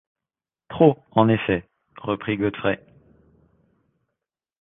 [0.67, 2.79] Trop, en effet, reprit Godfrey.